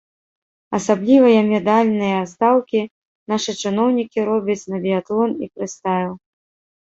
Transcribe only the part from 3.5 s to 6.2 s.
чыноўнікі робяць на біятлон і фрыстайл.